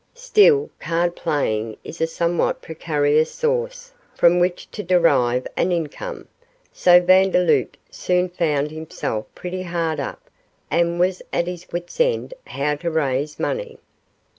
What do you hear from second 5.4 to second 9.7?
an income, so Vandeloup soon found himself pretty